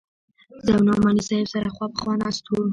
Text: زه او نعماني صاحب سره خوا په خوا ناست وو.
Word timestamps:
زه 0.65 0.71
او 0.75 0.81
نعماني 0.87 1.21
صاحب 1.27 1.47
سره 1.53 1.69
خوا 1.75 1.87
په 1.93 1.97
خوا 2.01 2.13
ناست 2.23 2.43
وو. 2.47 2.63